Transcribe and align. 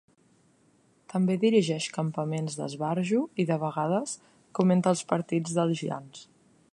També 1.13 1.35
dirigeix 1.43 1.89
campaments 1.97 2.57
d'esbarjo 2.61 3.21
i, 3.43 3.47
de 3.51 3.57
vegades, 3.65 4.15
comenta 4.61 4.95
els 4.97 5.05
partits 5.13 5.59
dels 5.59 5.83
Giants. 5.85 6.25